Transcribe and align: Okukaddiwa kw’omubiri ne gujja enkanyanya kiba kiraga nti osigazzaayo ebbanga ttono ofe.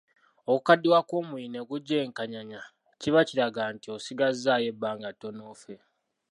Okukaddiwa 0.51 0.99
kw’omubiri 1.07 1.47
ne 1.51 1.61
gujja 1.69 1.95
enkanyanya 2.05 2.61
kiba 3.01 3.21
kiraga 3.27 3.63
nti 3.73 3.87
osigazzaayo 3.95 4.65
ebbanga 4.71 5.09
ttono 5.13 5.41
ofe. 5.53 5.75